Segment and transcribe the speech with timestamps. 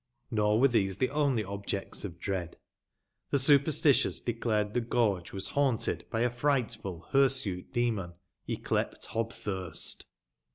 [0.31, 2.57] Nor were those the only objects of dread.
[3.29, 8.13] The superstitions declared the gorge was haunted by a frightful, hirsute demon,
[8.49, 10.05] yclept Hobthnrst.